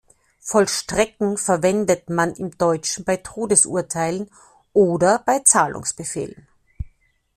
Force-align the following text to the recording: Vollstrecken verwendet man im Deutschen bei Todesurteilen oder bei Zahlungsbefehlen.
Vollstrecken 0.39 1.37
verwendet 1.37 2.09
man 2.09 2.33
im 2.33 2.57
Deutschen 2.57 3.05
bei 3.05 3.17
Todesurteilen 3.17 4.31
oder 4.73 5.19
bei 5.23 5.41
Zahlungsbefehlen. 5.41 6.47